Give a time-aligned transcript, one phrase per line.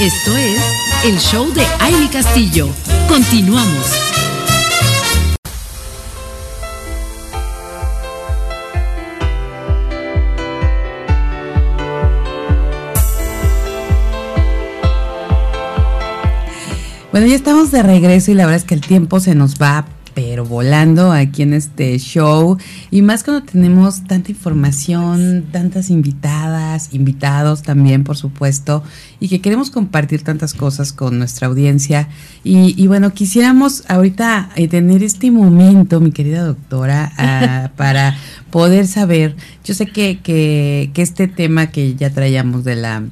[0.00, 0.60] Esto es
[1.06, 2.68] el show de Aile Castillo.
[3.08, 3.90] Continuamos.
[17.10, 19.86] Bueno, ya estamos de regreso y la verdad es que el tiempo se nos va
[20.16, 22.56] pero volando aquí en este show
[22.90, 28.84] y más cuando tenemos tanta información, tantas invitadas, invitados también, por supuesto,
[29.18, 32.08] y que queremos compartir tantas cosas con nuestra audiencia.
[32.44, 38.16] Y, bueno, quisiéramos ahorita eh, tener este momento, mi querida doctora, ah, para
[38.50, 43.02] poder saber, yo sé que, que, que este tema que ya traíamos de la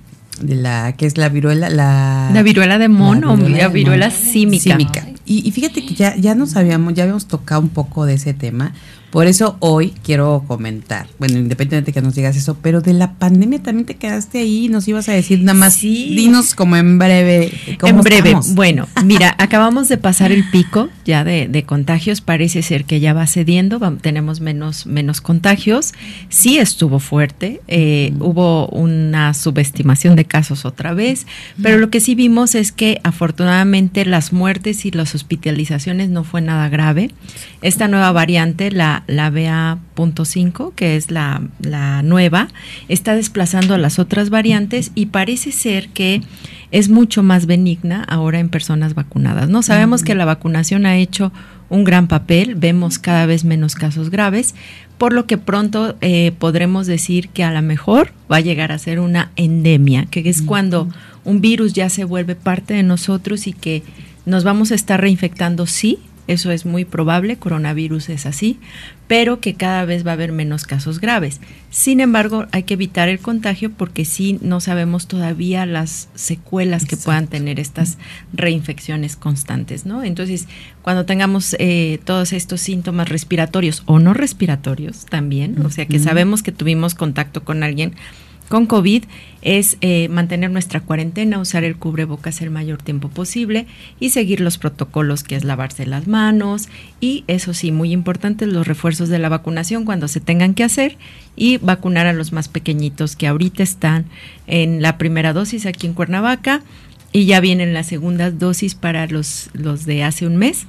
[0.41, 4.77] de la que es la viruela la, la viruela de mono la viruela, símica.
[5.24, 8.34] Y, y, fíjate que ya ya nos habíamos ya habíamos tocado un poco de ese
[8.34, 8.73] tema
[9.14, 13.12] por eso hoy quiero comentar, bueno, independientemente de que nos digas eso, pero de la
[13.12, 16.16] pandemia también te quedaste ahí, nos ibas a decir nada más, sí.
[16.16, 17.52] dinos como en breve.
[17.78, 22.87] ¿cómo en breve, bueno, mira, acabamos de pasar el pico ya de, contagios, parece ser
[22.87, 25.95] que ya va cediendo, tenemos menos, menos contagios,
[26.28, 31.28] sí estuvo fuerte, eh, hubo una subestimación de casos otra vez,
[31.62, 36.40] pero lo que sí vimos es que afortunadamente las muertes y las hospitalizaciones no fue
[36.40, 37.12] nada grave.
[37.62, 41.41] Esta nueva variante, la la, BA.5, que es la,
[42.02, 42.49] nueva,
[42.88, 46.23] está desplazando a las otras variantes y parece ser que
[46.71, 49.49] es mucho más benigna ahora en personas vacunadas.
[49.49, 51.33] No sabemos que la vacunación ha hecho
[51.71, 54.55] un gran papel, vemos cada vez menos casos graves,
[54.99, 58.79] por lo que pronto eh, podremos decir que a lo mejor va a llegar a
[58.79, 60.89] ser una endemia, que es cuando
[61.24, 63.83] un virus ya se vuelve parte de nosotros y que
[64.27, 68.59] nos vamos a estar reinfectando, sí, eso es muy probable, coronavirus es así,
[69.06, 71.41] pero que cada vez va a haber menos casos graves.
[71.71, 76.97] Sin embargo, hay que evitar el contagio porque sí no sabemos todavía las secuelas que
[76.97, 77.99] puedan tener estas
[78.33, 80.03] reinfecciones constantes, ¿no?
[80.03, 80.49] Entonces,
[80.83, 86.43] cuando tengamos eh, todos estos síntomas respiratorios o no respiratorios también, o sea que sabemos
[86.43, 87.95] que tuvimos contacto con alguien
[88.49, 89.05] con COVID
[89.43, 93.66] es eh, mantener nuestra cuarentena, usar el cubrebocas el mayor tiempo posible
[94.00, 96.69] y seguir los protocolos que es lavarse las manos
[97.00, 100.97] y eso sí, muy importante, los refuerzos de la vacunación cuando se tengan que hacer
[101.37, 104.06] y vacunar a los más pequeñitos que ahorita están
[104.47, 106.62] en la primera dosis aquí en Cuernavaca
[107.12, 110.66] y ya vienen las segundas dosis para los, los de hace un mes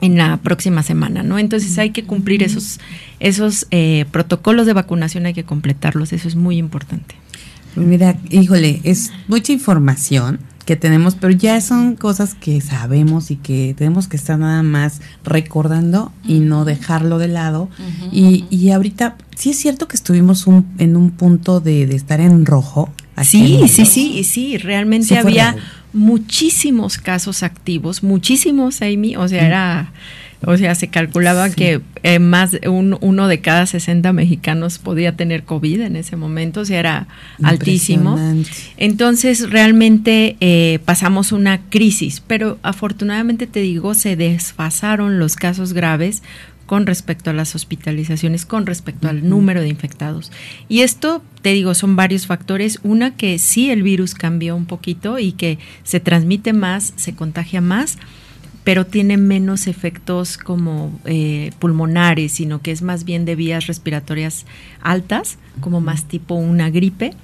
[0.00, 1.38] en la próxima semana, ¿no?
[1.38, 2.78] Entonces hay que cumplir esos,
[3.20, 7.16] esos eh, protocolos de vacunación, hay que completarlos, eso es muy importante.
[7.76, 13.74] Mira, híjole, es mucha información que tenemos, pero ya son cosas que sabemos y que
[13.76, 17.70] tenemos que estar nada más recordando y no dejarlo de lado.
[18.12, 22.20] y, y, ahorita, sí es cierto que estuvimos un, en un punto de, de estar
[22.20, 22.92] en rojo.
[23.24, 25.56] Sí, sí, sí, sí, realmente había
[25.92, 29.92] muchísimos casos activos, muchísimos, Amy, o sea, era,
[30.44, 35.44] o sea, se calculaba que eh, más un, uno de cada 60 mexicanos podía tener
[35.44, 37.08] COVID en ese momento, o sea, era
[37.42, 38.18] altísimo.
[38.76, 46.22] Entonces, realmente eh, pasamos una crisis, pero afortunadamente te digo, se desfasaron los casos graves
[46.68, 50.30] con respecto a las hospitalizaciones, con respecto al número de infectados.
[50.68, 52.78] Y esto, te digo, son varios factores.
[52.82, 57.62] Una, que sí el virus cambió un poquito y que se transmite más, se contagia
[57.62, 57.96] más,
[58.64, 64.44] pero tiene menos efectos como eh, pulmonares, sino que es más bien de vías respiratorias
[64.82, 67.14] altas, como más tipo una gripe.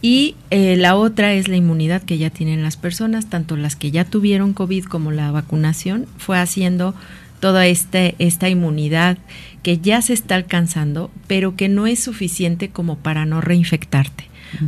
[0.00, 3.90] Y eh, la otra es la inmunidad que ya tienen las personas, tanto las que
[3.90, 6.94] ya tuvieron COVID como la vacunación, fue haciendo
[7.40, 9.18] toda este, esta inmunidad
[9.62, 14.24] que ya se está alcanzando, pero que no es suficiente como para no reinfectarte.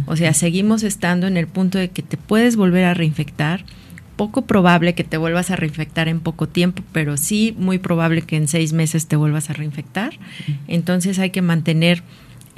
[0.06, 3.64] O sea, seguimos estando en el punto de que te puedes volver a reinfectar,
[4.16, 8.36] poco probable que te vuelvas a reinfectar en poco tiempo, pero sí muy probable que
[8.36, 10.18] en seis meses te vuelvas a reinfectar.
[10.66, 12.02] Entonces hay que mantener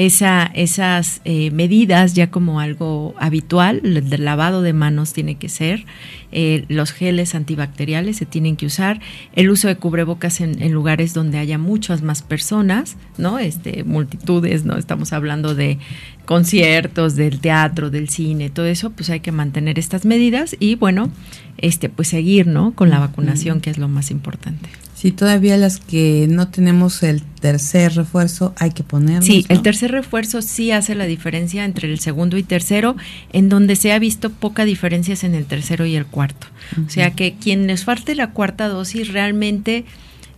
[0.06, 5.84] esa, esas eh, medidas ya como algo habitual, el lavado de manos tiene que ser,
[6.32, 8.98] eh, los geles antibacteriales se tienen que usar,
[9.34, 13.38] el uso de cubrebocas en, lugares donde haya muchas más personas, ¿no?
[13.38, 14.78] Este, multitudes, ¿no?
[14.78, 15.78] Estamos hablando de
[16.24, 21.10] conciertos, del teatro, del cine, todo eso, pues hay que mantener estas medidas y bueno,
[21.58, 22.72] este, pues seguir, ¿no?
[22.72, 24.70] Con la vacunación, que es lo más importante.
[25.00, 29.22] Sí, todavía las que no tenemos el tercer refuerzo hay que ponerlo.
[29.22, 32.96] Sí, el tercer refuerzo sí hace la diferencia entre el segundo y tercero,
[33.32, 36.48] en donde se ha visto poca diferencia en el tercero y el cuarto.
[36.86, 39.86] O sea que quien les falte la cuarta dosis realmente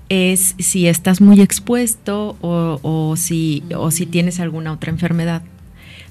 [0.09, 5.43] es si estás muy expuesto o, o, si, o si tienes alguna otra enfermedad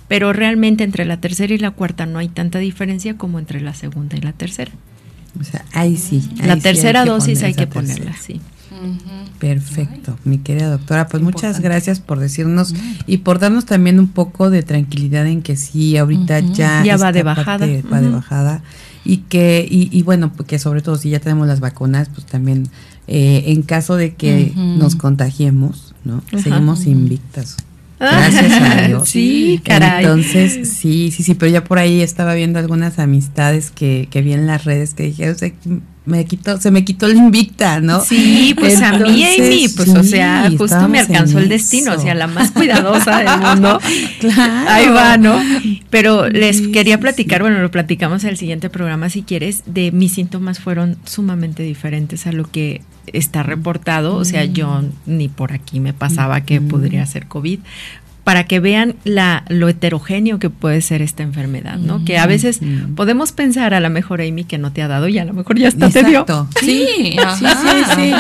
[0.09, 3.73] pero realmente entre la tercera y la cuarta no hay tanta diferencia como entre la
[3.73, 4.73] segunda y la tercera.
[5.39, 6.29] O sea, ahí sí.
[6.43, 8.41] la tercera dosis hay que ponerla, sí.
[9.39, 11.07] Perfecto, mi querida doctora.
[11.07, 12.73] Pues muchas gracias por decirnos
[13.07, 17.11] y por darnos también un poco de tranquilidad en que sí, ahorita ya, ya va
[17.11, 17.67] de bajada.
[17.91, 18.63] va de bajada.
[19.03, 22.67] Y que, y, bueno, porque sobre todo si ya tenemos las vacunas, pues también
[23.07, 26.21] eh, en caso de que nos contagiemos, ¿no?
[26.41, 27.57] Seguimos invictas.
[28.01, 29.09] Gracias a Dios.
[29.09, 30.03] Sí, caray.
[30.03, 34.33] Entonces, sí, sí, sí, pero ya por ahí estaba viendo algunas amistades que, que vi
[34.33, 35.51] en las redes que dije, o sea,
[36.03, 38.01] me quitó, se me quitó la invicta, ¿no?
[38.01, 42.15] Sí, pues a mí, Amy, pues o sea, justo me alcanzó el destino, o sea,
[42.15, 43.79] la más cuidadosa del mundo.
[44.19, 44.69] claro.
[44.69, 45.39] Ahí va, ¿no?
[45.91, 50.13] Pero les quería platicar, bueno, lo platicamos en el siguiente programa si quieres, de mis
[50.13, 52.81] síntomas fueron sumamente diferentes a lo que
[53.13, 57.59] está reportado, o sea, yo ni por aquí me pasaba que podría ser COVID,
[58.23, 62.05] para que vean la, lo heterogéneo que puede ser esta enfermedad, ¿no?
[62.05, 62.59] Que a veces
[62.95, 65.57] podemos pensar a lo mejor, Amy, que no te ha dado y a lo mejor
[65.57, 66.25] ya está te dio.
[66.59, 68.11] Sí, sí, sí, sí.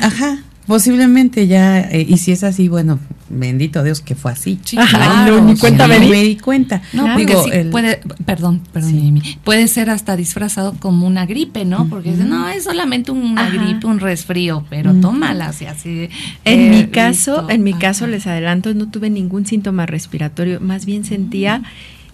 [0.00, 0.38] Ajá.
[0.68, 2.98] Posiblemente ya, eh, y si es así, bueno,
[3.30, 4.60] bendito Dios que fue así.
[4.64, 6.36] Sí, no, ni cuenta me, di.
[6.36, 6.82] cuenta.
[6.92, 11.88] No, porque sí puede, perdón, perdón, puede ser hasta disfrazado como una gripe, ¿no?
[11.88, 16.10] Porque no, es solamente una gripe, un resfrío, pero tómala, así, así.
[16.44, 20.84] En eh, mi caso, en mi caso les adelanto, no tuve ningún síntoma respiratorio, más
[20.84, 21.62] bien sentía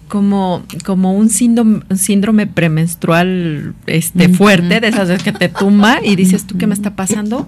[0.07, 6.15] como, como un síndrome, síndrome premenstrual este, fuerte, de esas veces que te tumba y
[6.15, 7.45] dices, ¿tú qué me está pasando?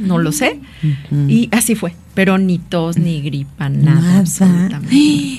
[0.00, 0.58] No lo sé.
[1.28, 4.24] Y así fue, pero ni tos, ni gripa, nada.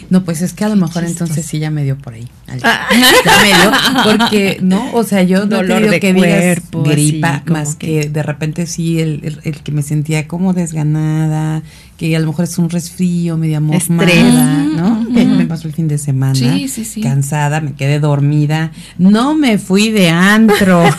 [0.10, 2.28] No, pues es que a lo mejor entonces sí ya me dio por ahí.
[2.64, 2.88] Ah.
[3.26, 3.72] Ya me dio,
[4.04, 8.66] porque no, o sea, yo no Dolor de que cuerpo, gripa, más que, de repente
[8.66, 11.62] sí el, el, que me sentía como desganada,
[11.98, 15.08] que a lo mejor es un resfrío, media mormada, ¿no?
[15.14, 17.02] Que me pasó el fin de semana, sí, sí, sí.
[17.02, 20.84] cansada, me quedé dormida, no me fui de antro.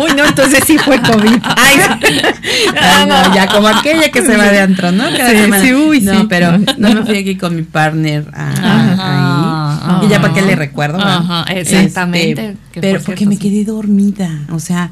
[0.00, 1.38] Uy, no, entonces sí fue COVID.
[1.42, 1.76] Ay,
[3.08, 5.04] no, ya como aquella que se va de antro, ¿no?
[5.08, 10.06] sí, sí, uy, no, pero no me fui aquí con mi partner ahí.
[10.06, 10.98] y ya para qué le recuerdo.
[11.00, 12.50] Ajá, exactamente.
[12.50, 14.90] Este, pero porque me quedé dormida, o sea,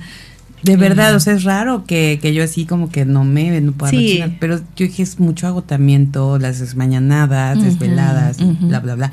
[0.62, 3.72] de verdad, o sea, es raro que, que yo así como que no me no
[3.72, 4.24] puedo sí.
[4.40, 9.12] pero yo dije es mucho agotamiento, las mañanadas, desveladas, bla, bla, bla.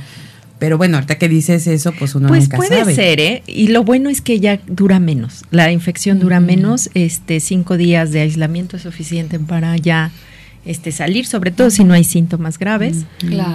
[0.61, 3.41] Pero bueno, ahorita que dices eso, pues uno pues puede ser, ¿eh?
[3.47, 5.43] Y lo bueno es que ya dura menos.
[5.49, 6.91] La infección dura menos.
[6.93, 10.11] Este, cinco días de aislamiento es suficiente para ya
[10.63, 13.05] este, salir, sobre todo si no hay síntomas graves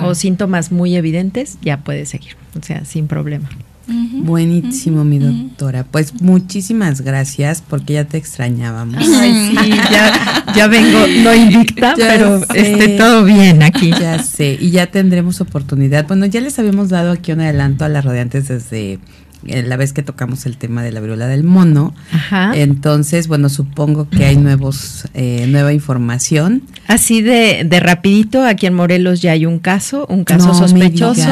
[0.03, 2.35] o síntomas muy evidentes, ya puede seguir.
[2.59, 3.49] O sea, sin problema.
[3.89, 5.85] Buenísimo, mi doctora.
[5.85, 9.07] Pues muchísimas gracias porque ya te extrañábamos.
[9.09, 9.71] Ay, sí,
[10.57, 13.91] ya, vengo, no invicta, pero esté todo bien aquí.
[13.91, 16.07] Ya sé, y ya tendremos oportunidad.
[16.07, 18.99] Bueno, ya les habíamos dado aquí un adelanto a las radiantes desde
[19.47, 21.95] la vez que tocamos el tema de la viruela del mono.
[22.13, 22.53] Ajá.
[22.55, 26.63] Entonces, bueno, supongo que hay nuevos, eh, nueva información.
[26.87, 31.29] Así de, de rapidito, aquí en Morelos ya hay un caso, un caso sospechoso.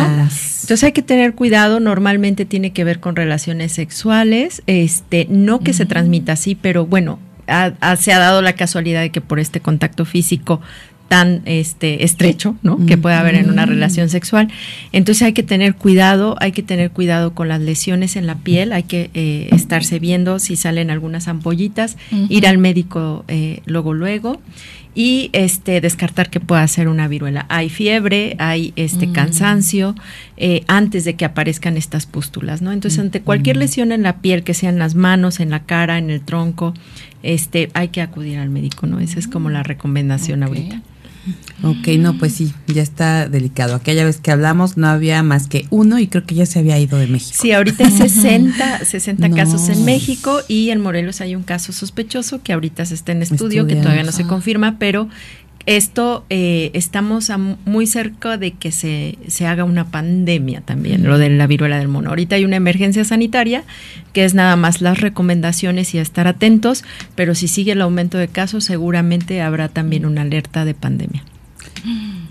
[0.64, 5.74] Entonces hay que tener cuidado, normalmente tiene que ver con relaciones sexuales, este, no que
[5.74, 7.18] se transmita así, pero bueno,
[7.98, 10.62] se ha dado la casualidad de que por este contacto físico
[11.14, 12.86] tan este estrecho, ¿no?
[12.86, 14.48] Que puede haber en una relación sexual.
[14.90, 18.72] Entonces hay que tener cuidado, hay que tener cuidado con las lesiones en la piel,
[18.72, 21.96] hay que eh, estarse viendo si salen algunas ampollitas,
[22.28, 24.40] ir al médico eh, luego luego
[24.96, 27.46] y este descartar que pueda ser una viruela.
[27.48, 29.94] Hay fiebre, hay este cansancio
[30.36, 32.72] eh, antes de que aparezcan estas pústulas, ¿no?
[32.72, 35.96] Entonces ante cualquier lesión en la piel, que sea en las manos, en la cara,
[35.98, 36.74] en el tronco,
[37.22, 38.98] este hay que acudir al médico, ¿no?
[38.98, 40.82] Esa es como la recomendación ahorita.
[41.62, 43.74] Ok, no, pues sí, ya está delicado.
[43.74, 46.78] Aquella vez que hablamos no había más que uno y creo que ya se había
[46.78, 47.38] ido de México.
[47.40, 52.42] Sí, ahorita hay 60, 60 casos en México y en Morelos hay un caso sospechoso
[52.42, 55.08] que ahorita se está en estudio, que todavía no se confirma, pero
[55.66, 57.30] esto eh, estamos
[57.64, 61.88] muy cerca de que se, se, haga una pandemia también, lo de la viruela del
[61.88, 62.10] mono.
[62.10, 63.64] Ahorita hay una emergencia sanitaria
[64.12, 68.28] que es nada más las recomendaciones y estar atentos, pero si sigue el aumento de
[68.28, 71.24] casos seguramente habrá también una alerta de pandemia.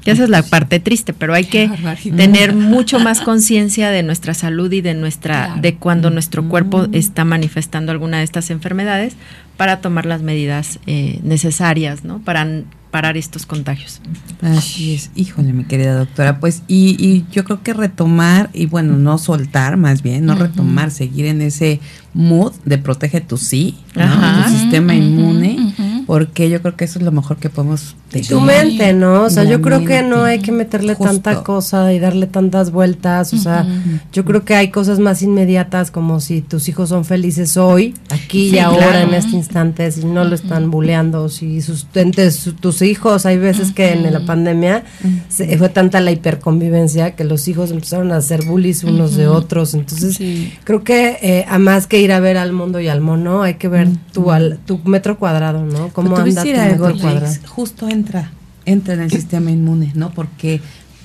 [0.05, 1.69] esa es la parte triste, pero hay que
[2.15, 7.25] tener mucho más conciencia de nuestra salud y de nuestra de cuando nuestro cuerpo está
[7.25, 9.15] manifestando alguna de estas enfermedades
[9.57, 12.19] para tomar las medidas eh, necesarias, ¿no?
[12.19, 12.63] Para
[12.93, 14.01] parar estos contagios.
[14.43, 18.97] Así es, híjole, mi querida doctora, pues y, y yo creo que retomar y bueno,
[18.97, 21.79] no soltar más bien, no retomar, seguir en ese
[22.13, 25.73] mood de protege tu sí, tu sistema inmune,
[26.05, 29.23] porque yo creo que eso es lo mejor que podemos tu mente, ¿no?
[29.23, 33.33] O sea, yo creo que no hay que meterle tanta cosa y darle tantas vueltas.
[33.33, 33.65] O sea,
[34.11, 38.49] yo creo que hay cosas más inmediatas como si tus hijos son felices hoy, aquí
[38.49, 41.87] y ahora, en este instante, si no lo están buleando, si sus,
[42.59, 44.83] tus hijos, hay veces que en la pandemia
[45.57, 49.73] fue tanta la hiperconvivencia que los hijos empezaron a hacer bullies unos de otros.
[49.73, 50.19] Entonces,
[50.63, 53.55] creo que eh, a más que ir a ver al mundo y al mono, hay
[53.55, 55.89] que ver tu, al, tu metro cuadrado, ¿no?
[55.89, 57.33] ¿Cómo anda tu metro cuadrado?
[57.47, 58.31] Justo entra,
[58.65, 60.11] entra en el sistema inmune, ¿no?
[60.11, 60.61] Porque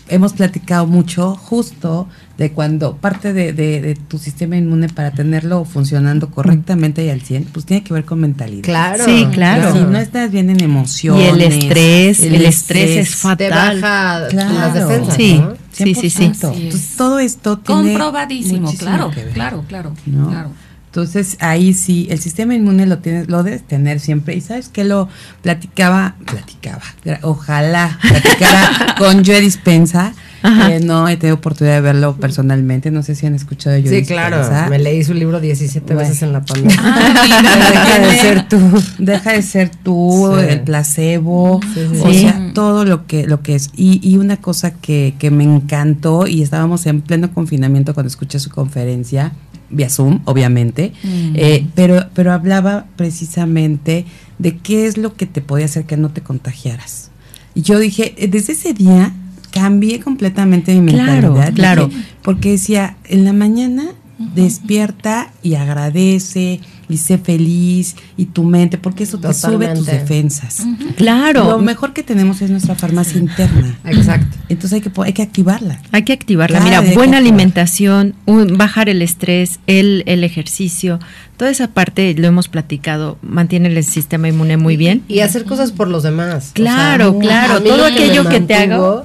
[0.08, 7.04] hemos platicado mucho justo de cuando parte de, tu sistema inmune para tenerlo funcionando correctamente
[7.04, 8.62] y al 100, pues tiene que ver con mentalidad.
[8.62, 9.04] Claro.
[9.04, 9.72] Sí, claro.
[9.72, 11.24] Si no estás bien en emociones.
[11.24, 13.80] Y el estrés, el, estrés, es fatal.
[13.80, 15.42] baja las defensas, sí.
[15.72, 16.24] Sí, sí, sí.
[16.24, 20.50] Entonces, todo esto tiene comprobadísimo, claro, claro, claro, claro.
[20.98, 24.34] Entonces ahí sí, el sistema inmune lo tienes, lo debes tener siempre.
[24.34, 25.08] Y sabes que lo
[25.42, 26.82] platicaba, platicaba,
[27.22, 30.12] ojalá platicara con Joe Dispensa.
[30.42, 32.90] Eh, no he tenido oportunidad de verlo personalmente.
[32.90, 34.42] No sé si han escuchado Joe Sí, claro.
[34.68, 36.76] Me leí su libro 17 veces en la pandemia.
[37.72, 38.82] deja de ser tú.
[38.98, 41.60] Deja de ser tú, el placebo.
[42.02, 43.70] o sea, todo lo que, lo que es.
[43.76, 48.40] Y, y una cosa que, que me encantó, y estábamos en pleno confinamiento cuando escuché
[48.40, 49.32] su conferencia
[49.70, 51.32] vía Zoom, obviamente, mm.
[51.34, 54.04] eh, pero, pero hablaba precisamente
[54.38, 57.10] de qué es lo que te podía hacer que no te contagiaras.
[57.54, 59.12] Y yo dije, eh, desde ese día
[59.50, 61.52] cambié completamente mi mentalidad.
[61.54, 61.90] Claro,
[62.22, 69.04] porque decía, en la mañana despierta y agradece y sé feliz y tu mente, porque
[69.04, 70.66] eso te sube tus defensas.
[70.96, 71.44] Claro.
[71.44, 73.78] Lo mejor que tenemos es nuestra farmacia interna.
[73.84, 74.36] Exacto.
[74.48, 75.80] Entonces hay que, hay que activarla.
[75.92, 76.60] Hay que activarla.
[76.60, 80.98] Mira, buena alimentación, bajar el estrés, el, el ejercicio,
[81.36, 85.02] toda esa parte lo hemos platicado, mantiene el sistema inmune muy bien.
[85.08, 86.50] Y hacer cosas por los demás.
[86.54, 87.62] Claro, claro.
[87.62, 89.04] Todo aquello que, te haga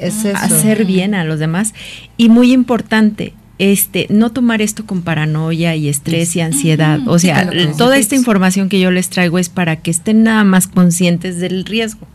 [0.00, 1.72] es hacer bien a los demás.
[2.16, 7.00] Y muy importante, este, no tomar esto con paranoia y estrés y ansiedad.
[7.06, 10.66] O sea, toda esta información que yo les traigo es para que estén nada más
[10.66, 12.06] conscientes del riesgo.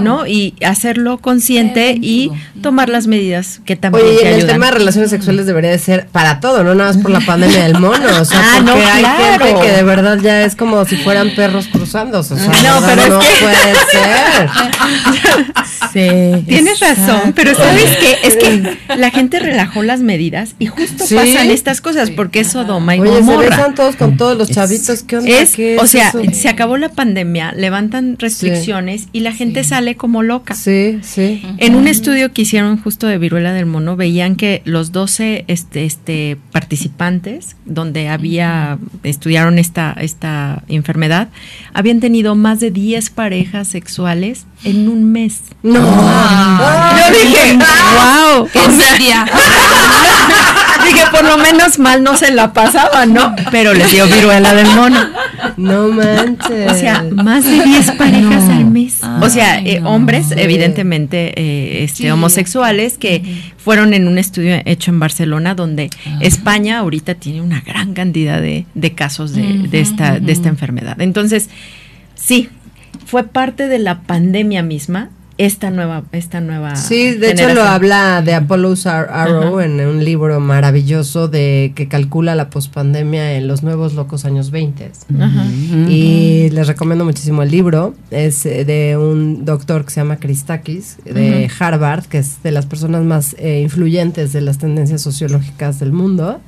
[0.00, 0.26] ¿No?
[0.26, 2.30] Y hacerlo consciente y
[2.62, 6.06] tomar las medidas que también Oye, y el tema de relaciones sexuales debería de ser
[6.06, 8.06] para todo, no nada más por la pandemia del mono.
[8.20, 11.68] O sea, ah, porque hay gente que de verdad ya es como si fueran perros
[11.68, 12.34] cruzándose.
[12.34, 14.50] O sea, no, pero no puede ser.
[15.92, 16.44] sí.
[16.46, 18.18] Tienes razón, pero ¿sabes qué?
[18.22, 22.96] Es que la gente relajó las medidas y justo pasan estas cosas porque es Sodoma
[22.96, 25.02] y Oye, se besan todos con todos los chavitos.
[25.02, 25.30] ¿Qué onda?
[25.30, 30.54] Es, o sea, se acabó la pandemia, levantan restricciones y la gente sale como loca.
[30.54, 31.42] Sí, sí.
[31.58, 35.84] En un estudio que hicieron justo de viruela del mono, veían que los 12 este,
[35.84, 41.28] este, participantes, donde había, estudiaron esta, esta enfermedad,
[41.74, 45.42] habían tenido más de 10 parejas sexuales en un mes.
[45.64, 45.80] No.
[45.80, 48.48] Yo dije, wow.
[48.52, 48.60] ¿Qué?
[50.86, 53.34] Dije, por lo menos mal no se la pasaba, ¿no?
[53.50, 54.98] Pero les dio viruela del mono.
[55.56, 56.70] No manches.
[56.70, 59.00] O sea, más de 10 parejas al mes.
[59.20, 63.22] o sea, eh, hombres, evidentemente, eh, este, homosexuales, que
[63.56, 65.90] fueron en un estudio hecho en Barcelona, donde
[66.20, 71.00] España ahorita tiene una gran cantidad de, casos de, esta, de esta enfermedad.
[71.00, 71.50] Entonces,
[72.14, 72.48] sí,
[73.06, 78.22] fue parte de la pandemia misma esta nueva esta nueva sí de hecho lo habla
[78.22, 83.94] de Apollo's Arrow en un libro maravilloso de que calcula la pospandemia en los nuevos
[83.94, 84.90] locos años 20
[85.88, 87.94] y les recomiendo muchísimo el libro.
[88.10, 92.66] Es eh, de un doctor que se llama Christakis de Harvard que es de las
[92.66, 96.40] personas más eh, influyentes de las tendencias sociológicas del mundo.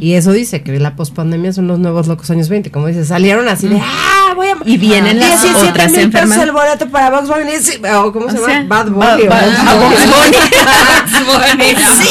[0.00, 3.48] Y eso dice que la pospandemia son los nuevos locos años 20 como dice salieron
[3.48, 7.28] así de ah voy a y vienen las otras enfermedades el boleto para Vox
[8.12, 8.64] ¿cómo se llama?
[8.68, 9.28] Bad Bunny.
[11.96, 12.08] Sí,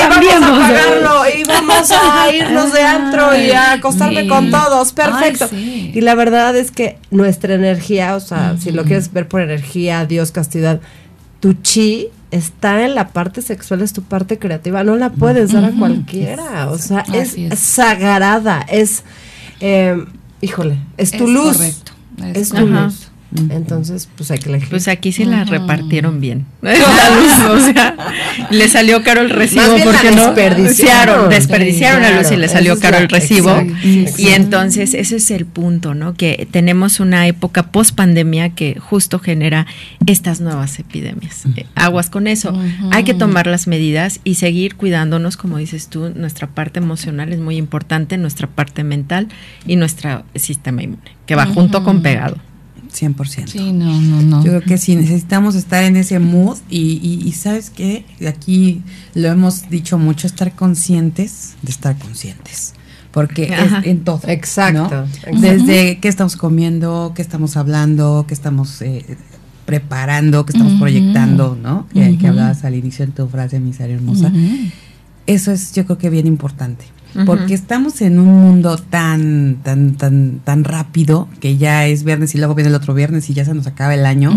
[0.00, 4.92] vamos a pagarlo y vamos a irnos de antro y a acostarme con todos.
[4.92, 5.48] Perfecto.
[5.52, 10.04] Y la verdad es que nuestra energía, o sea, si lo quieres ver por energía,
[10.06, 10.80] Dios, castidad,
[11.40, 15.64] tu chi está en la parte sexual, es tu parte creativa, no la puedes dar
[15.64, 19.02] a cualquiera, o sea, es, sagrada, es,
[19.60, 20.04] eh,
[20.40, 21.92] híjole, es tu luz, correcto.
[22.34, 23.10] es, tu luz.
[23.50, 24.70] Entonces, pues hay que elegir.
[24.70, 26.46] Pues aquí sí la repartieron bien.
[26.62, 27.94] o sea,
[28.50, 32.96] le salió caro el recibo porque no desperdiciaron, desperdiciaron a luz y le salió caro
[32.96, 33.54] el recibo.
[33.82, 36.14] y entonces ese es el punto, ¿no?
[36.14, 39.66] Que tenemos una época post pandemia que justo genera
[40.06, 41.44] estas nuevas epidemias.
[41.56, 42.58] Eh, aguas con eso.
[42.92, 47.40] Hay que tomar las medidas y seguir cuidándonos, como dices tú, nuestra parte emocional es
[47.40, 49.28] muy importante, nuestra parte mental
[49.66, 52.38] y nuestro sistema inmune, que va junto con pegado.
[52.90, 53.48] 100%.
[53.48, 54.44] Sí, no, no, no.
[54.44, 58.04] Yo creo que sí, necesitamos estar en ese mood y, y, ¿sabes qué?
[58.26, 58.82] Aquí
[59.14, 62.74] lo hemos dicho mucho, estar conscientes de estar conscientes.
[63.10, 64.20] Porque es en todo.
[64.26, 65.06] Exacto.
[65.32, 69.16] Desde qué estamos comiendo, qué estamos hablando, qué estamos eh,
[69.64, 71.86] preparando, qué estamos proyectando, ¿no?
[71.88, 74.30] Que, hablabas al inicio en tu frase, misaria hermosa.
[75.26, 76.84] Eso es, yo creo que bien importante
[77.26, 82.38] porque estamos en un mundo tan, tan, tan, tan rápido que ya es viernes y
[82.38, 84.30] luego viene el otro viernes y ya se nos acaba el año,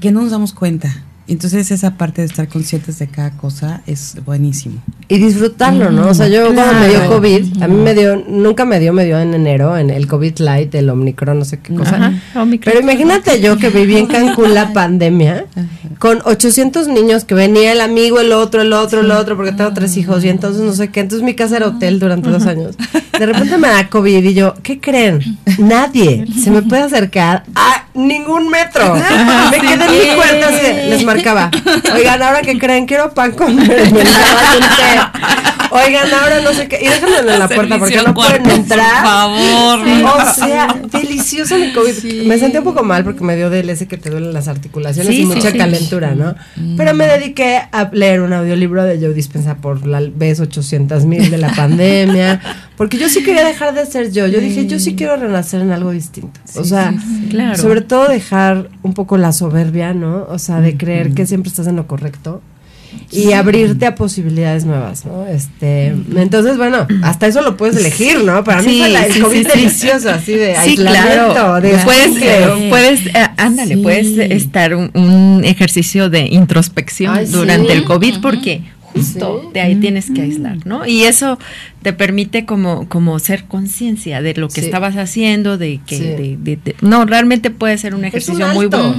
[0.00, 1.04] que no nos damos cuenta.
[1.28, 4.80] Entonces esa parte de estar conscientes de cada cosa es buenísimo.
[5.08, 6.08] Y disfrutarlo, ¿no?
[6.08, 9.04] O sea, yo cuando me dio COVID, a mí me dio, nunca me dio, me
[9.04, 12.12] dio en enero, en el COVID light, el Omicron, no sé qué cosa.
[12.64, 15.46] Pero imagínate yo que viví en Cancún la pandemia,
[15.98, 19.72] con 800 niños que venía el amigo, el otro, el otro, el otro, porque tengo
[19.72, 21.00] tres hijos y entonces no sé qué.
[21.00, 22.76] Entonces mi casa era hotel durante dos años.
[23.18, 25.38] De repente me da COVID y yo, ¿qué creen?
[25.58, 28.94] Nadie se me puede acercar a ningún metro.
[29.50, 31.50] Me quedé en mi cuarto así, les marcaba.
[31.94, 35.12] Oigan, ahora que creen, quiero pan con mermelada.
[35.70, 36.78] Oigan, ahora no sé qué.
[36.80, 39.02] Y déjenme en la puerta porque no pueden entrar.
[39.02, 40.20] Por favor.
[40.20, 42.26] O sea, delicioso mi COVID.
[42.26, 45.24] Me sentí un poco mal porque me dio ese que te duelen las articulaciones y
[45.24, 46.34] mucha calentura, ¿no?
[46.56, 46.76] Mm.
[46.76, 51.30] Pero me dediqué a leer un audiolibro de Joe Dispensa por la vez 800 mil
[51.30, 52.40] de la pandemia.
[52.76, 54.26] Porque yo sí quería dejar de ser yo.
[54.26, 56.38] Yo dije, yo sí quiero renacer en algo distinto.
[56.56, 56.94] o sea,
[57.56, 60.26] sobre todo dejar un poco la soberbia, ¿no?
[60.28, 62.42] O sea, de creer que siempre estás en lo correcto
[63.10, 65.26] y abrirte a posibilidades nuevas, ¿no?
[65.26, 68.42] Este, entonces, bueno, hasta eso lo puedes elegir, ¿no?
[68.44, 71.60] Para mí fue la, el COVID delicioso, así de aislamiento, claro.
[71.60, 78.20] de puedes, eh, puedes, eh, ándale, puedes estar un, ejercicio de introspección durante el COVID
[78.20, 80.86] porque justo de ahí tienes que aislar, ¿no?
[80.86, 81.38] Y eso
[81.82, 86.38] te permite como, como ser conciencia de lo que estabas haciendo, de que,
[86.80, 88.94] no, realmente puede ser un ejercicio muy bueno.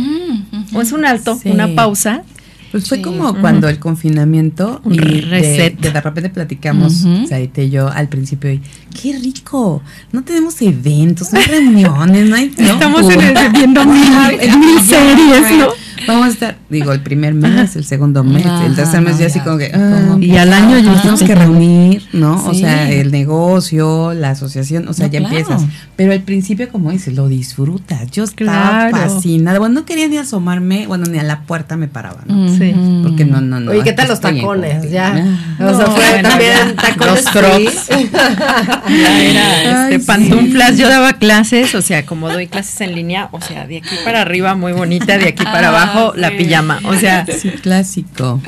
[0.74, 2.24] O es un alto, una pausa
[2.72, 8.10] pues fue como cuando el confinamiento y de, de, repente platicamos, Sarita y yo al
[8.10, 8.62] principio, y,
[9.02, 9.82] qué rico,
[10.12, 12.54] no tenemos eventos, no hay reuniones, no hay...
[12.58, 13.08] Estamos
[13.54, 15.87] viendo mil series, ¿no?
[16.08, 19.40] Vamos a estar, digo, el primer mes, el segundo mes, el tercer mes ya así
[19.40, 19.72] como que...
[19.74, 22.44] Ah, y al año ya tenemos que reunir, ¿no?
[22.46, 25.64] O sea, el negocio, la asociación, o sea, ya empiezas.
[25.96, 28.12] Pero al principio, como dices, lo disfrutas.
[28.12, 29.60] Yo estaba fascinada.
[29.60, 32.50] Bueno, no quería ni asomarme, bueno, ni a la puerta me paraba, ¿no?
[32.58, 32.74] Sí.
[33.04, 33.72] Porque no, no, no.
[33.72, 34.92] Oye, ¿qué tal los tacones?
[34.92, 35.26] Ya.
[35.60, 37.26] o sea, fue también tacones.
[37.26, 37.88] Los crocs.
[38.90, 40.78] ya era este, pantuflas.
[40.78, 44.22] Yo daba clases, o sea, como doy clases en línea, o sea, de aquí para
[44.22, 46.80] arriba muy bonita, de aquí para abajo la pijama.
[46.86, 48.42] O sea, sí, clásico.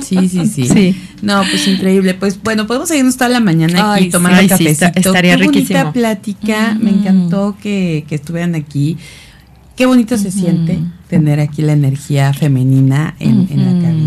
[0.00, 0.96] Sí, sí, sí, sí.
[1.22, 2.14] No, pues increíble.
[2.14, 4.86] Pues bueno, podemos seguirnos toda la mañana aquí tomando sí, cafecito.
[4.94, 5.78] estaría Qué riquísimo.
[5.78, 6.76] bonita plática.
[6.80, 8.96] Me encantó que, que estuvieran aquí.
[9.76, 13.97] Qué bonito se siente tener aquí la energía femenina en, en, la cabina,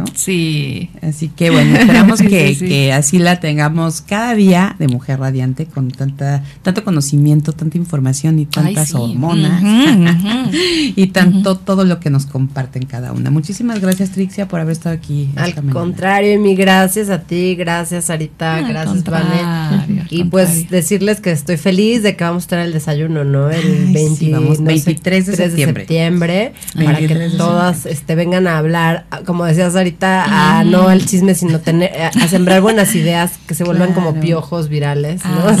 [0.00, 0.04] ¿no?
[0.14, 0.90] Sí.
[1.02, 5.90] Así que bueno, esperamos que, que, así la tengamos cada día de mujer radiante con
[5.90, 9.62] tanta tanto conocimiento, tanta información y tantas hormonas
[10.96, 13.30] y tanto todo lo que nos comparten cada una.
[13.30, 15.30] Muchísimas gracias Trixia por haber estado aquí.
[15.36, 20.06] Al contrario, mi gracias a ti, gracias Sarita, gracias Vane.
[20.10, 23.50] Y pues decirles que estoy feliz de que vamos a tener el desayuno, ¿no?
[23.50, 30.64] El 23 de septiembre para que todas este, vengan a hablar, como decías ahorita, a
[30.64, 35.24] no al chisme, sino tener, a, sembrar buenas ideas que se vuelvan como piojos virales,
[35.24, 35.30] ¿no?
[35.48, 35.56] Ah,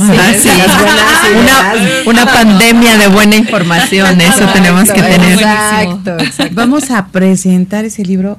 [1.50, 1.74] ah,
[2.06, 5.32] una, pandemia de buena información, eso tenemos que tener.
[5.32, 6.16] Exacto,
[6.52, 8.38] Vamos a presentar ese libro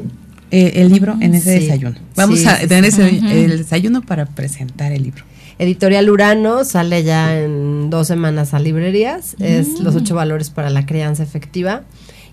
[0.52, 1.96] eh, el libro en ese desayuno.
[2.16, 5.24] Vamos a tener ese, el desayuno para presentar el libro.
[5.60, 9.36] Editorial Urano sale ya en dos semanas a librerías.
[9.40, 11.84] Es Los ocho valores para la crianza efectiva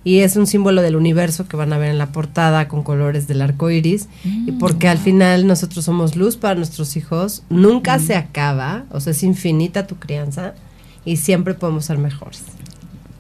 [0.09, 3.29] y es un símbolo del universo que van a ver en la portada con colores
[3.29, 4.09] del arco iris.
[4.25, 9.01] y mm, porque al final nosotros somos luz para nuestros hijos, nunca se acaba, o
[9.01, 10.55] sea, es infinita tu crianza
[11.05, 12.40] y siempre podemos ser mejores.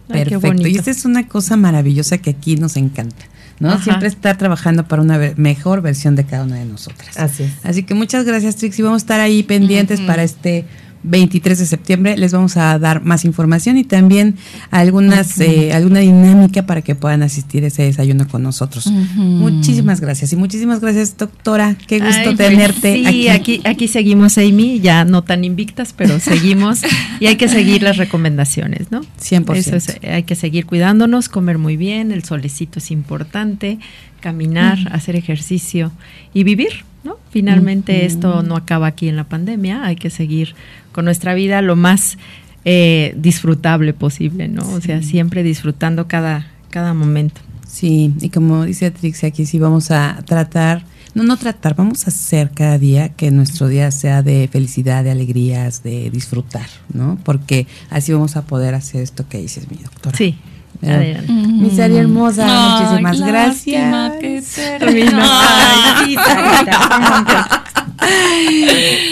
[0.06, 0.66] Perfecto.
[0.66, 3.26] y esta es una cosa maravillosa que aquí nos encanta.
[3.60, 3.78] ¿no?
[3.82, 7.18] Siempre estar trabajando para una mejor versión de cada una de nosotras.
[7.18, 7.52] Así es.
[7.64, 8.82] Así que muchas gracias, Trixie.
[8.82, 10.64] Vamos a estar ahí pendientes para este
[11.02, 14.36] 23 de septiembre les vamos a dar más información y también
[14.70, 18.86] algunas eh, alguna dinámica para que puedan asistir a ese desayuno con nosotros.
[18.86, 23.28] Muchísimas gracias y muchísimas gracias doctora, qué gusto pues tenerte sí, aquí.
[23.28, 23.60] aquí.
[23.64, 26.80] aquí seguimos Amy, ya no tan invictas, pero seguimos
[27.20, 29.02] y hay que seguir las recomendaciones, ¿no?
[29.20, 29.54] 100%.
[29.56, 33.78] Eso hay que seguir cuidándonos, comer muy bien, el solecito es importante,
[34.20, 35.92] caminar, hacer ejercicio
[36.34, 37.16] y vivir, ¿no?
[37.30, 40.54] Finalmente esto no acaba aquí en la pandemia, hay que seguir
[40.92, 42.18] con nuestra vida lo más
[42.64, 44.68] eh, disfrutable posible, ¿no?
[44.72, 47.40] O sea, siempre disfrutando cada, cada momento.
[47.66, 52.10] Sí, y como dice Trixie aquí, sí vamos a tratar, no, no tratar, vamos a
[52.10, 57.18] hacer cada día que nuestro día sea de felicidad, de alegrías, de disfrutar, ¿no?
[57.24, 60.16] Porque así vamos a poder hacer esto que dices, mi doctora.
[60.16, 60.36] Sí.
[60.82, 61.32] Adelante.
[61.32, 64.12] Mi serie hermosa, muchísimas gracias.
[64.20, 64.38] Que
[68.00, 68.64] Ay,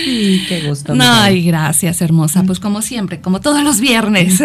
[0.05, 0.95] sí, qué gusto.
[1.01, 2.43] Ay, gracias, hermosa.
[2.45, 4.39] Pues como siempre, como todos los viernes.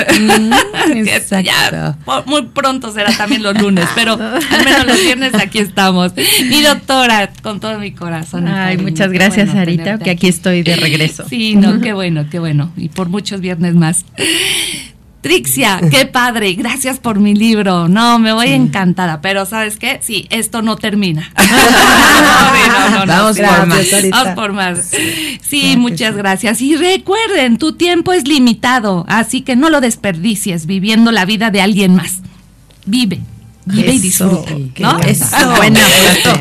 [1.43, 6.13] ya, muy pronto será también los lunes, pero al menos los viernes aquí estamos.
[6.49, 8.47] Mi doctora, con todo mi corazón.
[8.47, 11.25] Ay, muchas gracias, Sarita, que aquí estoy de regreso.
[11.29, 12.71] Sí, no, qué bueno, qué bueno.
[12.75, 14.05] Y por muchos viernes más.
[15.21, 17.87] Trixia, qué padre, gracias por mi libro.
[17.87, 19.99] No, me voy encantada, pero ¿sabes qué?
[20.01, 21.31] Sí, esto no termina.
[23.07, 23.87] Vamos por más.
[24.09, 24.91] Vamos por más.
[25.47, 26.59] Sí, muchas gracias.
[26.61, 31.61] Y recuerden, tu tiempo es limitado, así que no lo desperdicies viviendo la vida de
[31.61, 32.21] alguien más.
[32.85, 33.21] Vive,
[33.67, 34.51] y disfruta.
[34.79, 34.99] ¿no?
[34.99, 35.25] Eso.
[35.57, 35.79] Buena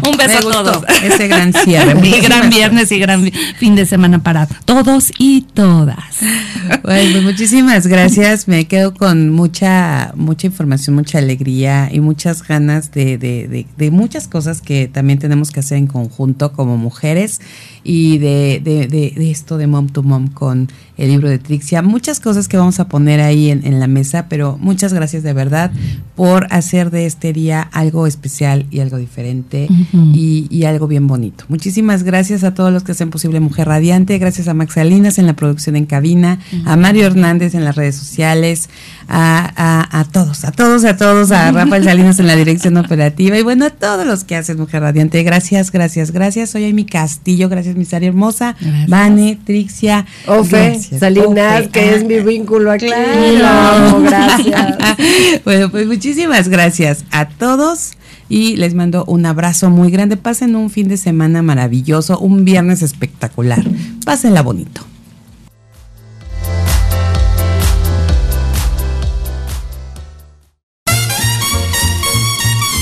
[0.08, 0.84] Un beso a todos.
[1.02, 2.00] Ese gran cierre.
[2.10, 5.98] Y gran viernes y gran fin de semana para todos y todas.
[6.82, 8.48] Bueno, pues muchísimas gracias.
[8.48, 13.90] Me quedo con mucha, mucha información, mucha alegría y muchas ganas de, de, de, de
[13.90, 17.40] muchas cosas que también tenemos que hacer en conjunto como mujeres
[17.84, 20.68] y de, esto de Mom to Mom con
[21.00, 21.82] el libro de Trixia.
[21.82, 25.32] Muchas cosas que vamos a poner ahí en, en la mesa, pero muchas gracias de
[25.32, 25.72] verdad
[26.14, 31.44] por hacer de este día algo especial y algo diferente y, y, algo bien bonito.
[31.48, 35.26] Muchísimas gracias a todos los que hacen posible Mujer Radiante, gracias a Max Salinas en
[35.26, 38.68] la producción en cabina, a Mario Hernández en las redes sociales,
[39.08, 43.38] a, a, a, todos, a todos, a todos, a Rafael Salinas en la dirección operativa
[43.38, 45.22] y bueno, a todos los que hacen Mujer Radiante.
[45.22, 46.50] Gracias, gracias, gracias.
[46.50, 48.56] Soy mi Castillo, gracias mi hermosa,
[48.88, 52.86] Vane, Trixia, Ofe, Salinas, que es mi vínculo aquí.
[52.86, 54.00] Claro.
[54.02, 54.78] gracias.
[55.44, 57.92] bueno, pues muchísimas gracias a todos
[58.28, 60.16] y les mando un abrazo muy grande.
[60.16, 63.62] Pasen un fin de semana maravilloso, un viernes espectacular.
[64.04, 64.82] Pásenla bonito.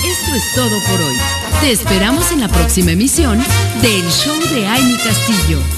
[0.05, 1.17] Esto es todo por hoy.
[1.61, 3.39] Te esperamos en la próxima emisión
[3.83, 5.78] del Show de Amy Castillo.